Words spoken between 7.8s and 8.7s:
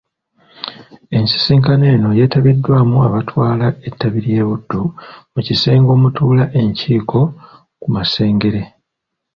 ku Masengere.